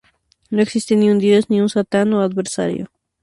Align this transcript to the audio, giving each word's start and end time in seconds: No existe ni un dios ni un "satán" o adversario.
No 0.49 0.63
existe 0.63 0.95
ni 0.95 1.11
un 1.11 1.19
dios 1.19 1.51
ni 1.51 1.61
un 1.61 1.69
"satán" 1.69 2.11
o 2.15 2.21
adversario. 2.23 2.89